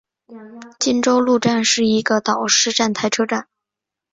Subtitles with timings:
[0.79, 3.47] 金周路站是一个岛式站台车站。